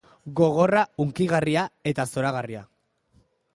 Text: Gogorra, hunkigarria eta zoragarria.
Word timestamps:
Gogorra, 0.37 0.81
hunkigarria 1.03 1.67
eta 1.93 2.07
zoragarria. 2.15 2.65